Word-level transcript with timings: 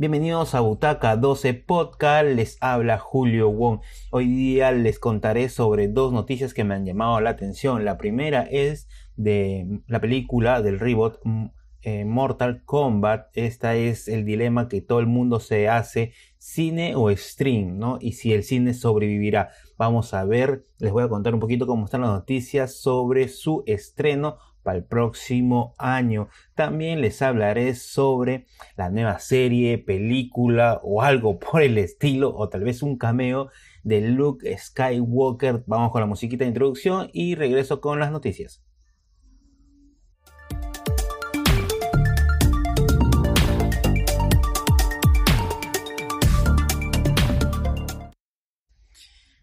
Bienvenidos 0.00 0.54
a 0.54 0.60
Butaca 0.60 1.14
12 1.14 1.52
Podcast, 1.52 2.26
les 2.26 2.56
habla 2.62 2.96
Julio 2.96 3.50
Wong. 3.50 3.80
Hoy 4.10 4.28
día 4.28 4.72
les 4.72 4.98
contaré 4.98 5.50
sobre 5.50 5.88
dos 5.88 6.10
noticias 6.10 6.54
que 6.54 6.64
me 6.64 6.74
han 6.74 6.86
llamado 6.86 7.20
la 7.20 7.28
atención. 7.28 7.84
La 7.84 7.98
primera 7.98 8.44
es 8.50 8.88
de 9.16 9.82
la 9.86 10.00
película 10.00 10.62
del 10.62 10.80
reboot 10.80 11.18
mm, 11.22 11.46
eh, 11.82 12.06
Mortal 12.06 12.64
Kombat. 12.64 13.26
Esta 13.34 13.76
es 13.76 14.08
el 14.08 14.24
dilema 14.24 14.68
que 14.68 14.80
todo 14.80 15.00
el 15.00 15.06
mundo 15.06 15.38
se 15.38 15.68
hace, 15.68 16.14
cine 16.38 16.94
o 16.96 17.14
stream, 17.14 17.76
¿no? 17.78 17.98
Y 18.00 18.12
si 18.12 18.32
el 18.32 18.42
cine 18.42 18.72
sobrevivirá. 18.72 19.50
Vamos 19.76 20.14
a 20.14 20.24
ver, 20.24 20.64
les 20.78 20.92
voy 20.92 21.02
a 21.02 21.08
contar 21.08 21.34
un 21.34 21.40
poquito 21.40 21.66
cómo 21.66 21.84
están 21.84 22.00
las 22.00 22.10
noticias 22.10 22.74
sobre 22.74 23.28
su 23.28 23.64
estreno 23.66 24.38
para 24.70 24.78
el 24.78 24.84
próximo 24.84 25.74
año. 25.78 26.28
También 26.54 27.00
les 27.00 27.22
hablaré 27.22 27.74
sobre 27.74 28.46
la 28.76 28.88
nueva 28.88 29.18
serie, 29.18 29.78
película 29.78 30.80
o 30.84 31.02
algo 31.02 31.38
por 31.40 31.62
el 31.62 31.76
estilo, 31.76 32.32
o 32.36 32.48
tal 32.48 32.62
vez 32.62 32.80
un 32.82 32.96
cameo 32.96 33.50
de 33.82 34.00
Luke 34.00 34.56
Skywalker. 34.56 35.64
Vamos 35.66 35.90
con 35.90 36.00
la 36.02 36.06
musiquita 36.06 36.44
de 36.44 36.50
introducción 36.50 37.10
y 37.12 37.34
regreso 37.34 37.80
con 37.80 37.98
las 37.98 38.12
noticias. 38.12 38.62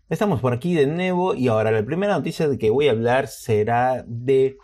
Estamos 0.07 0.39
por 0.39 0.53
aquí 0.53 0.73
de 0.73 0.87
nuevo 0.87 1.35
y 1.35 1.49
ahora 1.49 1.69
la 1.69 1.83
primera 1.83 2.13
noticia 2.13 2.47
de 2.47 2.57
que 2.57 2.69
voy 2.69 2.87
a 2.87 2.91
hablar 2.91 3.27
será 3.27 4.05
de 4.07 4.55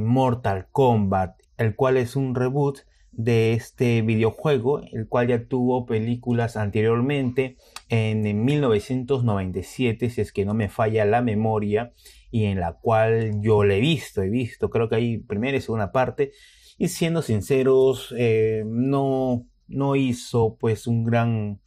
Mortal 0.00 0.68
Kombat, 0.70 1.40
el 1.56 1.76
cual 1.76 1.96
es 1.96 2.16
un 2.16 2.34
reboot 2.34 2.80
de 3.16 3.52
este 3.52 4.02
videojuego, 4.02 4.80
el 4.92 5.08
cual 5.08 5.28
ya 5.28 5.46
tuvo 5.46 5.86
películas 5.86 6.56
anteriormente 6.56 7.56
en, 7.88 8.44
1997, 8.44 10.10
si 10.10 10.20
es 10.20 10.32
que 10.32 10.44
no 10.44 10.54
me 10.54 10.68
falla 10.68 11.04
la 11.04 11.22
memoria, 11.22 11.92
y 12.30 12.44
en 12.46 12.58
la 12.58 12.72
cual 12.72 13.40
yo 13.40 13.62
le 13.64 13.76
he 13.76 13.80
visto, 13.80 14.22
he 14.22 14.30
visto, 14.30 14.70
creo 14.70 14.88
que 14.88 14.96
hay 14.96 15.18
primera 15.18 15.56
y 15.56 15.60
segunda 15.60 15.92
parte, 15.92 16.32
y 16.76 16.88
siendo 16.88 17.22
sinceros, 17.22 18.12
eh, 18.18 18.64
no, 18.66 19.46
no 19.68 19.94
hizo 19.94 20.56
pues 20.58 20.88
un 20.88 21.04
gran 21.04 21.60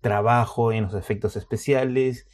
trabajo 0.00 0.72
en 0.72 0.84
los 0.84 0.94
efectos 0.94 1.36
especiales, 1.36 2.26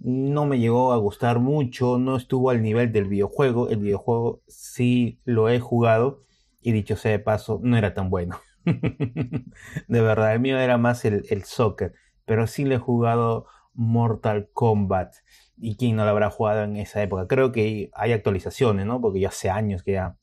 no 0.00 0.46
me 0.46 0.58
llegó 0.58 0.92
a 0.92 0.96
gustar 0.96 1.38
mucho, 1.40 1.98
no 1.98 2.16
estuvo 2.16 2.50
al 2.50 2.62
nivel 2.62 2.90
del 2.92 3.04
videojuego. 3.06 3.68
El 3.68 3.80
videojuego 3.80 4.42
sí 4.48 5.20
lo 5.24 5.48
he 5.48 5.60
jugado 5.60 6.22
y 6.62 6.72
dicho 6.72 6.96
sea 6.96 7.12
de 7.12 7.18
paso, 7.18 7.60
no 7.62 7.76
era 7.76 7.94
tan 7.94 8.08
bueno. 8.10 8.40
de 8.64 10.00
verdad, 10.00 10.34
el 10.34 10.40
mío 10.40 10.58
era 10.58 10.78
más 10.78 11.04
el, 11.04 11.44
soccer, 11.44 11.94
pero 12.24 12.46
sí 12.46 12.64
le 12.64 12.76
he 12.76 12.78
jugado 12.78 13.46
Mortal 13.74 14.48
Kombat. 14.52 15.16
¿Y 15.58 15.76
quién 15.76 15.96
no 15.96 16.04
lo 16.04 16.10
habrá 16.10 16.30
jugado 16.30 16.62
en 16.64 16.76
esa 16.76 17.02
época? 17.02 17.26
Creo 17.26 17.52
que 17.52 17.90
hay 17.92 18.12
actualizaciones, 18.12 18.86
¿no? 18.86 19.00
Porque 19.02 19.20
ya 19.20 19.28
hace 19.28 19.50
años 19.50 19.82
que 19.82 19.92
ya, 19.92 20.16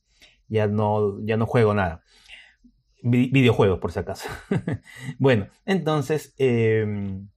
ya, 0.48 0.66
no, 0.66 1.24
ya 1.24 1.38
no 1.38 1.46
juego 1.46 1.76
nada. 1.76 2.02
videojuegos, 3.04 3.78
por 3.78 3.92
si 3.92 4.00
acaso. 4.00 4.28
bueno, 5.20 5.48
entonces... 5.66 6.34
Em, 6.40 7.30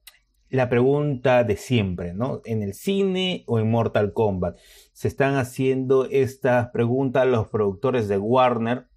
la 0.51 0.69
pregunta 0.69 1.45
de 1.45 1.57
siempre, 1.57 2.13
¿no? 2.13 2.43
¿En 2.45 2.63
el 2.63 2.75
cine 2.75 3.45
o 3.47 3.61
en 3.61 3.71
Mortal 3.71 4.13
Kombat? 4.13 4.59
Se 4.93 5.09
están 5.09 5.37
haciendo 5.37 6.07
estas 6.07 6.71
preguntas 6.71 7.27
los 7.27 7.49
productores 7.49 8.09
de 8.09 8.19
Warner, 8.19 8.89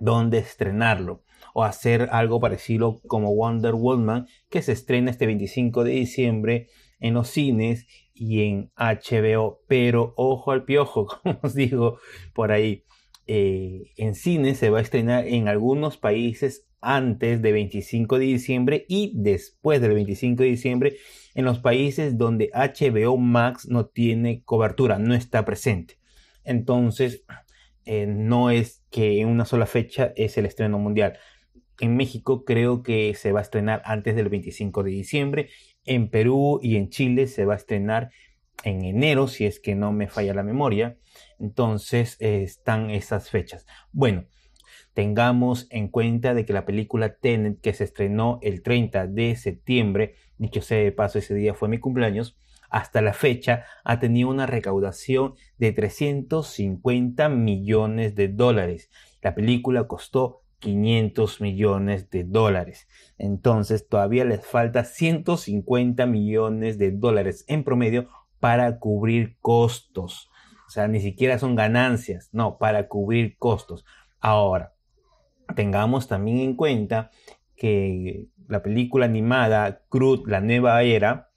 ¿dónde 0.00 0.38
estrenarlo? 0.38 1.22
O 1.54 1.62
hacer 1.62 2.08
algo 2.10 2.40
parecido 2.40 3.00
como 3.06 3.34
Wonder 3.34 3.74
Woman, 3.74 4.26
que 4.48 4.62
se 4.62 4.72
estrena 4.72 5.12
este 5.12 5.26
25 5.26 5.84
de 5.84 5.92
diciembre 5.92 6.68
en 6.98 7.14
los 7.14 7.28
cines 7.28 7.86
y 8.12 8.42
en 8.42 8.72
HBO. 8.76 9.62
Pero 9.68 10.12
ojo 10.16 10.50
al 10.50 10.64
piojo, 10.64 11.06
como 11.22 11.38
os 11.42 11.54
digo 11.54 11.98
por 12.34 12.50
ahí. 12.50 12.84
Eh, 13.32 13.92
en 13.96 14.16
cine 14.16 14.56
se 14.56 14.70
va 14.70 14.78
a 14.78 14.82
estrenar 14.82 15.24
en 15.24 15.46
algunos 15.46 15.96
países 15.96 16.66
antes 16.80 17.40
de 17.40 17.52
25 17.52 18.18
de 18.18 18.24
diciembre 18.24 18.86
y 18.88 19.12
después 19.14 19.80
del 19.80 19.94
25 19.94 20.42
de 20.42 20.48
diciembre 20.48 20.96
en 21.36 21.44
los 21.44 21.60
países 21.60 22.18
donde 22.18 22.50
HBO 22.52 23.16
Max 23.18 23.68
no 23.68 23.86
tiene 23.86 24.42
cobertura, 24.42 24.98
no 24.98 25.14
está 25.14 25.44
presente. 25.44 25.96
Entonces, 26.42 27.22
eh, 27.84 28.06
no 28.08 28.50
es 28.50 28.82
que 28.90 29.20
en 29.20 29.28
una 29.28 29.44
sola 29.44 29.66
fecha 29.66 30.12
es 30.16 30.36
el 30.36 30.44
estreno 30.44 30.80
mundial. 30.80 31.16
En 31.78 31.96
México 31.96 32.44
creo 32.44 32.82
que 32.82 33.14
se 33.14 33.30
va 33.30 33.38
a 33.38 33.42
estrenar 33.42 33.80
antes 33.84 34.16
del 34.16 34.28
25 34.28 34.82
de 34.82 34.90
diciembre. 34.90 35.50
En 35.84 36.10
Perú 36.10 36.58
y 36.64 36.74
en 36.74 36.88
Chile 36.88 37.28
se 37.28 37.44
va 37.44 37.52
a 37.52 37.58
estrenar 37.58 38.10
en 38.64 38.84
enero, 38.84 39.28
si 39.28 39.46
es 39.46 39.60
que 39.60 39.76
no 39.76 39.92
me 39.92 40.08
falla 40.08 40.34
la 40.34 40.42
memoria. 40.42 40.98
Entonces 41.40 42.16
eh, 42.20 42.42
están 42.42 42.90
esas 42.90 43.30
fechas. 43.30 43.66
Bueno, 43.92 44.26
Tengamos 44.94 45.68
en 45.70 45.88
cuenta 45.88 46.34
de 46.34 46.44
que 46.44 46.52
la 46.52 46.66
película 46.66 47.14
Tenet, 47.14 47.60
que 47.60 47.72
se 47.72 47.84
estrenó 47.84 48.38
el 48.42 48.62
30 48.62 49.06
de 49.06 49.36
septiembre, 49.36 50.14
dicho 50.36 50.62
sea 50.62 50.78
de 50.78 50.90
paso, 50.90 51.18
ese 51.18 51.34
día 51.34 51.54
fue 51.54 51.68
mi 51.68 51.78
cumpleaños, 51.78 52.36
hasta 52.70 53.00
la 53.00 53.12
fecha 53.12 53.64
ha 53.84 53.98
tenido 53.98 54.28
una 54.28 54.46
recaudación 54.46 55.34
de 55.58 55.72
350 55.72 57.28
millones 57.28 58.14
de 58.14 58.28
dólares. 58.28 58.90
La 59.22 59.34
película 59.34 59.86
costó 59.86 60.42
500 60.60 61.40
millones 61.40 62.10
de 62.10 62.24
dólares. 62.24 62.86
Entonces 63.18 63.88
todavía 63.88 64.24
les 64.24 64.44
falta 64.44 64.84
150 64.84 66.06
millones 66.06 66.78
de 66.78 66.92
dólares 66.92 67.44
en 67.48 67.64
promedio 67.64 68.08
para 68.38 68.78
cubrir 68.78 69.36
costos. 69.40 70.29
O 70.70 70.72
sea, 70.72 70.86
ni 70.86 71.00
siquiera 71.00 71.36
son 71.36 71.56
ganancias, 71.56 72.28
no, 72.30 72.56
para 72.56 72.86
cubrir 72.86 73.36
costos. 73.38 73.84
Ahora, 74.20 74.72
tengamos 75.56 76.06
también 76.06 76.38
en 76.38 76.54
cuenta 76.54 77.10
que 77.56 78.28
la 78.46 78.62
película 78.62 79.06
animada 79.06 79.82
Crude, 79.88 80.30
la 80.30 80.40
nueva 80.40 80.80
era, 80.84 81.32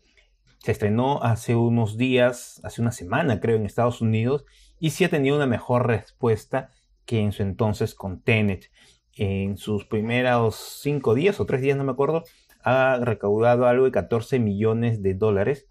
se 0.59 0.71
estrenó 0.71 1.23
hace 1.23 1.55
unos 1.55 1.97
días, 1.97 2.61
hace 2.63 2.79
una 2.79 2.91
semana 2.91 3.39
creo, 3.39 3.55
en 3.55 3.65
Estados 3.65 4.01
Unidos, 4.01 4.45
y 4.79 4.91
sí 4.91 5.03
ha 5.03 5.09
tenido 5.09 5.35
una 5.35 5.47
mejor 5.47 5.87
respuesta 5.87 6.69
que 7.03 7.19
en 7.19 7.31
su 7.31 7.41
entonces 7.41 7.95
con 7.95 8.21
Tenet. 8.21 8.69
En 9.15 9.57
sus 9.57 9.83
primeros 9.85 10.79
cinco 10.83 11.15
días 11.15 11.39
o 11.39 11.47
tres 11.47 11.63
días, 11.63 11.75
no 11.75 11.83
me 11.83 11.93
acuerdo, 11.93 12.23
ha 12.61 12.99
recaudado 13.01 13.65
algo 13.65 13.85
de 13.85 13.91
14 13.91 14.37
millones 14.37 15.01
de 15.01 15.15
dólares 15.15 15.65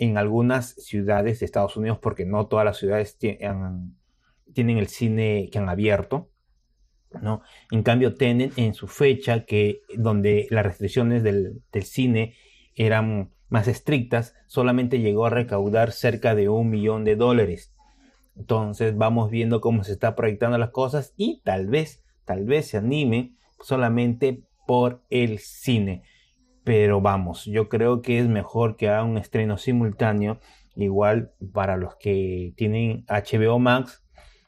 en 0.00 0.16
algunas 0.16 0.70
ciudades 0.76 1.38
de 1.38 1.46
Estados 1.46 1.76
Unidos, 1.76 1.98
porque 1.98 2.24
no 2.24 2.46
todas 2.46 2.64
las 2.64 2.78
ciudades 2.78 3.18
tienen 3.18 3.98
el 4.56 4.88
cine 4.88 5.50
que 5.52 5.58
han 5.58 5.68
abierto. 5.68 6.30
¿no? 7.20 7.42
En 7.70 7.82
cambio, 7.82 8.14
Tenet 8.14 8.54
en 8.56 8.72
su 8.72 8.88
fecha, 8.88 9.44
que 9.44 9.82
donde 9.94 10.46
las 10.48 10.64
restricciones 10.64 11.22
del, 11.22 11.62
cine 11.82 12.34
eran 12.74 13.30
más 13.50 13.68
estrictas, 13.68 14.34
solamente 14.46 15.00
llegó 15.00 15.26
a 15.26 15.30
recaudar 15.30 15.92
cerca 15.92 16.34
de 16.34 16.48
un 16.48 16.70
millón 16.70 17.04
de 17.04 17.16
dólares. 17.16 17.74
Entonces 18.36 18.96
vamos 18.96 19.30
viendo 19.30 19.60
cómo 19.60 19.84
se 19.84 19.92
está 19.92 20.16
proyectando 20.16 20.56
las 20.56 20.70
cosas 20.70 21.12
y 21.18 21.42
tal 21.44 21.66
vez, 21.66 22.02
tal 22.24 22.46
vez 22.46 22.68
se 22.68 22.78
anime 22.78 23.34
solamente 23.60 24.44
por 24.66 25.02
el 25.10 25.40
cine. 25.40 26.04
Pero 26.64 27.00
vamos, 27.00 27.46
yo 27.46 27.68
creo 27.68 28.02
que 28.02 28.18
es 28.18 28.28
mejor 28.28 28.76
que 28.76 28.88
haga 28.88 29.04
un 29.04 29.18
estreno 29.18 29.58
simultáneo. 29.58 30.40
Igual 30.76 31.32
para 31.52 31.76
los 31.76 31.96
que 31.96 32.52
tienen 32.56 33.04
HBO 33.08 33.58
Max, 33.58 34.04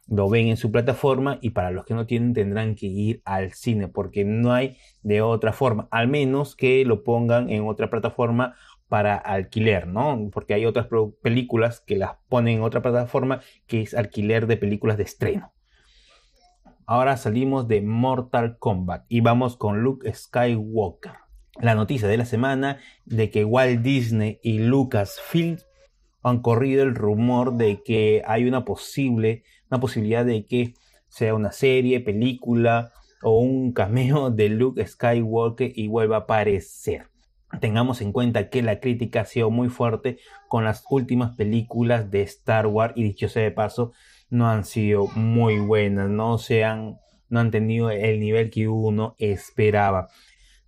lo 0.07 0.29
ven 0.29 0.49
en 0.49 0.57
su 0.57 0.71
plataforma 0.71 1.39
y 1.41 1.51
para 1.51 1.71
los 1.71 1.85
que 1.85 1.95
no 1.95 2.07
tienen 2.07 2.35
tendrán 2.35 2.75
que 2.75 2.87
ir 2.87 3.23
al 3.25 3.53
cine 3.53 3.89
porque 3.89 4.25
no 4.25 4.53
hay 4.53 4.77
de 5.03 5.23
otra 5.23 5.53
forma, 5.53 5.89
al 5.91 6.09
menos 6.09 6.55
que 6.55 6.85
lo 6.85 7.03
pongan 7.03 7.51
en 7.51 7.67
otra 7.67 7.89
plataforma 7.89 8.55
para 8.89 9.17
alquiler, 9.17 9.87
¿no? 9.87 10.29
Porque 10.31 10.53
hay 10.53 10.67
otras 10.67 10.89
películas 11.23 11.81
que 11.81 11.97
las 11.97 12.17
ponen 12.29 12.59
en 12.59 12.63
otra 12.63 12.83
plataforma 12.83 13.41
que 13.67 13.81
es 13.81 13.95
alquiler 13.95 14.47
de 14.47 14.59
películas 14.59 14.99
de 14.99 15.05
estreno. 15.05 15.55
Ahora 16.85 17.17
salimos 17.17 17.69
de 17.69 17.81
Mortal 17.81 18.59
Kombat 18.59 19.07
y 19.09 19.23
vamos 19.23 19.57
con 19.57 19.83
Luke 19.83 20.13
Skywalker. 20.13 21.13
La 21.61 21.75
noticia 21.75 22.09
de 22.09 22.17
la 22.17 22.25
semana 22.25 22.79
de 23.05 23.31
que 23.31 23.45
Walt 23.45 23.83
Disney 23.83 24.41
y 24.43 24.59
Lucasfilm 24.59 25.59
han 26.23 26.41
corrido 26.41 26.83
el 26.83 26.95
rumor 26.95 27.55
de 27.57 27.83
que 27.83 28.23
hay 28.27 28.47
una 28.47 28.65
posible 28.65 29.43
una 29.73 29.81
posibilidad 29.81 30.27
de 30.27 30.45
que 30.47 30.75
sea 31.09 31.35
una 31.35 31.51
serie, 31.51 32.01
película 32.01 32.93
o 33.23 33.39
un 33.39 33.73
cameo 33.73 34.31
de 34.31 34.51
Luke 34.51 34.87
Skywalker 34.87 35.73
y 35.75 35.89
vuelva 35.89 36.17
a 36.17 36.21
aparecer. 36.21 37.09
Tengamos 37.59 38.03
en 38.03 38.13
cuenta 38.13 38.51
que 38.51 38.61
la 38.61 38.81
crítica 38.81 39.23
ha 39.23 39.25
sido 39.25 39.51
muy 39.51 39.71
fuerte 39.71 40.19
con 40.49 40.65
las 40.65 40.85
últimas 40.91 41.37
películas 41.37 42.11
de 42.11 42.21
Star 42.23 42.67
Wars 42.67 42.93
y 42.97 43.03
dicho 43.03 43.29
sea 43.31 43.45
de 43.45 43.51
paso, 43.51 43.93
no 44.29 44.49
han 44.49 44.65
sido 44.65 45.07
muy 45.15 45.59
buenas, 45.59 46.11
no, 46.11 46.37
se 46.37 46.65
han, 46.65 46.99
no 47.31 47.41
han 47.41 47.51
tenido 47.51 47.91
el 47.91 48.21
nivel 48.21 48.51
que 48.51 48.69
uno 48.69 49.15
esperaba. 49.19 50.09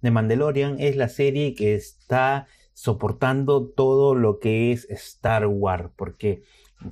The 0.04 0.10
Mandalorian 0.10 0.76
es 0.80 0.96
la 0.96 1.08
serie 1.08 1.54
que 1.54 1.74
está 1.74 2.46
soportando 2.74 3.70
todo 3.70 4.14
lo 4.14 4.38
que 4.38 4.70
es 4.70 4.84
Star 4.90 5.46
Wars, 5.46 5.88
porque 5.96 6.42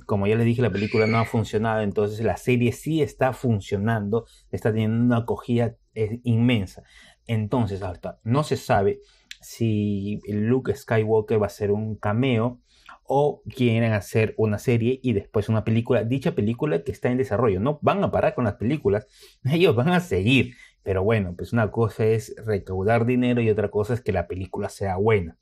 como 0.07 0.25
ya 0.25 0.35
les 0.35 0.47
dije, 0.47 0.63
la 0.63 0.71
película 0.71 1.05
no 1.05 1.19
ha 1.19 1.25
funcionado, 1.25 1.83
entonces 1.83 2.25
la 2.25 2.37
serie 2.37 2.71
sí 2.71 3.03
está 3.03 3.31
funcionando, 3.31 4.25
está 4.49 4.71
teniendo 4.71 5.05
una 5.05 5.17
acogida 5.17 5.75
eh, 5.93 6.21
inmensa. 6.23 6.81
Entonces, 7.27 7.83
hasta 7.83 8.19
no 8.23 8.43
se 8.43 8.57
sabe 8.57 8.99
si 9.41 10.19
Luke 10.27 10.75
Skywalker 10.75 11.39
va 11.39 11.45
a 11.45 11.49
ser 11.49 11.69
un 11.69 11.95
cameo 11.95 12.61
o 13.03 13.43
quieren 13.43 13.93
hacer 13.93 14.33
una 14.37 14.57
serie 14.57 14.99
y 15.03 15.13
después 15.13 15.49
una 15.49 15.63
película. 15.63 16.03
Dicha 16.03 16.33
película 16.33 16.83
que 16.83 16.91
está 16.91 17.11
en 17.11 17.17
desarrollo. 17.19 17.59
No 17.59 17.77
van 17.83 18.03
a 18.03 18.09
parar 18.09 18.33
con 18.33 18.45
las 18.45 18.55
películas, 18.55 19.05
ellos 19.43 19.75
van 19.75 19.89
a 19.89 19.99
seguir. 19.99 20.55
Pero 20.83 21.03
bueno, 21.03 21.33
pues 21.35 21.53
una 21.53 21.71
cosa 21.71 22.05
es 22.05 22.35
recaudar 22.45 23.05
dinero 23.05 23.41
y 23.41 23.49
otra 23.49 23.69
cosa 23.69 23.93
es 23.93 24.01
que 24.01 24.11
la 24.11 24.27
película 24.27 24.69
sea 24.69 24.97
buena. 24.97 25.37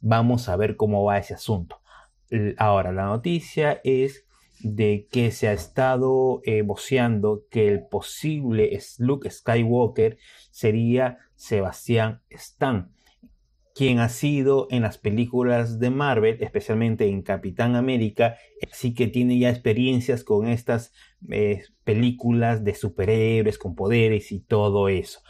Vamos 0.00 0.48
a 0.48 0.56
ver 0.56 0.76
cómo 0.76 1.04
va 1.04 1.18
ese 1.18 1.34
asunto. 1.34 1.80
Ahora, 2.56 2.92
la 2.92 3.06
noticia 3.06 3.80
es 3.84 4.24
de 4.60 5.08
que 5.10 5.30
se 5.30 5.48
ha 5.48 5.52
estado 5.52 6.40
eh, 6.44 6.62
voceando 6.62 7.44
que 7.50 7.68
el 7.68 7.86
posible 7.86 8.78
Luke 8.98 9.30
Skywalker 9.30 10.18
sería 10.50 11.18
Sebastián 11.34 12.22
Stan, 12.30 12.92
quien 13.74 13.98
ha 13.98 14.08
sido 14.08 14.68
en 14.70 14.82
las 14.82 14.98
películas 14.98 15.80
de 15.80 15.90
Marvel, 15.90 16.38
especialmente 16.40 17.08
en 17.08 17.22
Capitán 17.22 17.74
América, 17.74 18.36
así 18.70 18.94
que 18.94 19.08
tiene 19.08 19.38
ya 19.38 19.50
experiencias 19.50 20.22
con 20.22 20.46
estas 20.46 20.92
eh, 21.28 21.64
películas 21.82 22.62
de 22.64 22.74
superhéroes 22.74 23.58
con 23.58 23.74
poderes 23.74 24.30
y 24.30 24.40
todo 24.40 24.88
eso. 24.88 25.20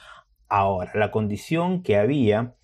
Ahora, 0.47 0.93
la 0.95 1.11
condición 1.11 1.83
que 1.83 1.97
había, 1.97 2.55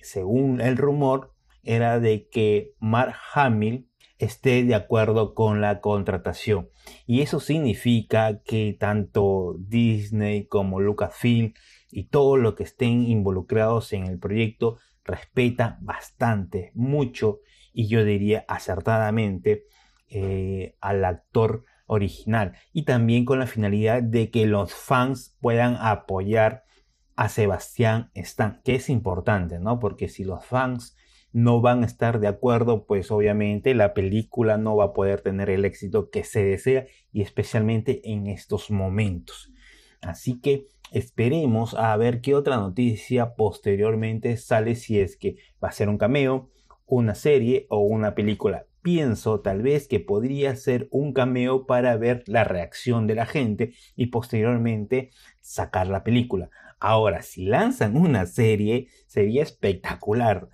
según 0.00 0.62
el 0.62 0.78
rumor, 0.78 1.34
era 1.62 2.00
de 2.00 2.28
que 2.28 2.72
Mark 2.78 3.14
Hamill 3.34 3.90
esté 4.18 4.64
de 4.64 4.74
acuerdo 4.74 5.34
con 5.34 5.60
la 5.60 5.80
contratación. 5.80 6.70
Y 7.06 7.20
eso 7.20 7.40
significa 7.40 8.40
que 8.42 8.74
tanto 8.78 9.56
Disney 9.58 10.46
como 10.46 10.80
Lucasfilm 10.80 11.52
y 11.90 12.04
todo 12.04 12.38
lo 12.38 12.54
que 12.54 12.62
estén 12.62 13.02
involucrados 13.02 13.92
en 13.92 14.06
el 14.06 14.18
proyecto 14.18 14.78
respeta 15.06 15.78
bastante, 15.80 16.72
mucho 16.74 17.40
y 17.72 17.88
yo 17.88 18.04
diría 18.04 18.44
acertadamente 18.48 19.66
eh, 20.08 20.76
al 20.80 21.04
actor 21.04 21.64
original 21.86 22.56
y 22.72 22.84
también 22.84 23.24
con 23.24 23.38
la 23.38 23.46
finalidad 23.46 24.02
de 24.02 24.30
que 24.30 24.46
los 24.46 24.74
fans 24.74 25.36
puedan 25.40 25.76
apoyar 25.76 26.64
a 27.16 27.28
Sebastián 27.28 28.10
Stan, 28.14 28.60
que 28.64 28.74
es 28.74 28.90
importante, 28.90 29.58
¿no? 29.58 29.78
Porque 29.78 30.08
si 30.08 30.24
los 30.24 30.44
fans 30.44 30.96
no 31.32 31.60
van 31.60 31.82
a 31.82 31.86
estar 31.86 32.20
de 32.20 32.28
acuerdo, 32.28 32.86
pues 32.86 33.10
obviamente 33.10 33.74
la 33.74 33.94
película 33.94 34.58
no 34.58 34.76
va 34.76 34.86
a 34.86 34.92
poder 34.92 35.20
tener 35.20 35.50
el 35.50 35.64
éxito 35.64 36.10
que 36.10 36.24
se 36.24 36.44
desea 36.44 36.86
y 37.12 37.22
especialmente 37.22 38.00
en 38.10 38.26
estos 38.26 38.70
momentos. 38.70 39.52
Así 40.00 40.40
que 40.40 40.66
esperemos 40.92 41.74
a 41.74 41.96
ver 41.96 42.20
qué 42.20 42.34
otra 42.34 42.56
noticia 42.56 43.34
posteriormente 43.34 44.36
sale 44.36 44.74
si 44.74 45.00
es 45.00 45.16
que 45.16 45.36
va 45.62 45.68
a 45.68 45.72
ser 45.72 45.88
un 45.88 45.98
cameo, 45.98 46.50
una 46.86 47.14
serie 47.14 47.66
o 47.68 47.80
una 47.80 48.14
película. 48.14 48.66
Pienso 48.82 49.40
tal 49.40 49.62
vez 49.62 49.88
que 49.88 49.98
podría 49.98 50.54
ser 50.54 50.88
un 50.90 51.12
cameo 51.12 51.66
para 51.66 51.96
ver 51.96 52.22
la 52.26 52.44
reacción 52.44 53.06
de 53.06 53.16
la 53.16 53.26
gente 53.26 53.74
y 53.96 54.06
posteriormente 54.06 55.10
sacar 55.40 55.88
la 55.88 56.04
película. 56.04 56.50
Ahora, 56.78 57.22
si 57.22 57.46
lanzan 57.46 57.96
una 57.96 58.26
serie, 58.26 58.88
sería 59.06 59.42
espectacular 59.42 60.48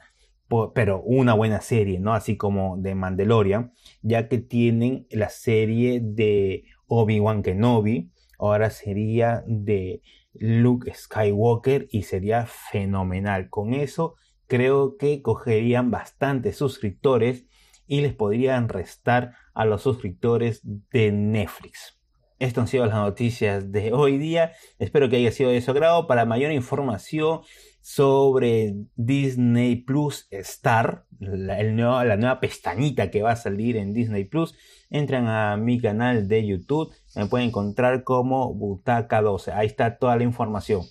pero 0.75 1.03
una 1.03 1.35
buena 1.35 1.61
serie, 1.61 1.99
¿no? 1.99 2.15
Así 2.15 2.37
como 2.37 2.77
de 2.77 2.95
Mandalorian, 2.95 3.73
ya 4.03 4.29
que 4.29 4.39
tienen 4.39 5.07
la 5.11 5.31
serie 5.31 6.01
de 6.03 6.65
Obi-Wan 6.87 7.43
Kenobi, 7.43 8.11
ahora 8.47 8.71
sería 8.71 9.45
de 9.47 10.03
Luke 10.35 10.93
Skywalker 10.93 11.89
y 11.91 12.03
sería 12.03 12.47
fenomenal. 12.47 13.49
Con 13.49 13.75
eso 13.75 14.17
creo 14.47 14.97
que 14.97 15.23
cogerían 15.23 15.91
bastantes 15.91 16.57
suscriptores 16.57 17.47
y 17.87 18.01
les 18.01 18.15
podrían 18.15 18.69
restar 18.69 19.35
a 19.55 19.65
los 19.65 19.83
suscriptores 19.83 20.61
de 20.65 21.13
Netflix. 21.13 22.02
Estas 22.43 22.63
han 22.63 22.69
sido 22.69 22.87
las 22.87 22.97
noticias 22.97 23.71
de 23.71 23.93
hoy 23.93 24.19
día. 24.19 24.51
Espero 24.81 25.09
que 25.09 25.15
haya 25.15 25.31
sido 25.31 25.51
de 25.51 25.61
su 25.61 25.71
agrado. 25.71 26.09
Para 26.09 26.25
mayor 26.25 26.51
información 26.51 27.43
sobre 27.81 28.75
Disney 28.97 29.77
Plus 29.77 30.27
Star, 30.33 31.05
la, 31.21 31.63
la, 31.63 32.17
nueva 32.17 32.41
pestañita 32.41 33.13
que 33.13 33.23
va 33.23 33.31
a 33.31 33.37
salir 33.37 33.77
en 33.77 33.95
Disney 33.95 34.25
Plus, 34.25 34.57
entran 34.91 35.29
a 35.29 35.57
mi 35.57 35.81
canal 35.81 36.27
de 36.27 36.45
YouTube, 36.45 36.93
me 37.15 37.27
pueden 37.27 37.51
encontrar 37.51 38.03
como 38.03 38.53
Butaca 38.53 39.23
12, 39.23 39.53
ahí 39.53 39.69
está 39.69 39.99
toda 39.99 40.17
la 40.17 40.25
información. 40.25 40.83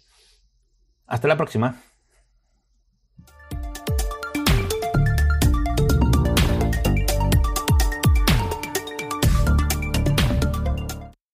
Hasta 1.05 1.27
la 1.27 1.35
próxima. 1.35 1.81